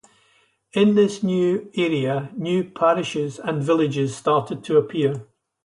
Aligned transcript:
In 0.73 0.95
this 0.95 1.21
new 1.21 1.69
area, 1.75 2.31
new 2.35 2.63
parishes 2.63 3.37
and 3.37 3.61
villages 3.61 4.15
started 4.17 4.63
to 4.63 4.77
appear. 4.77 5.27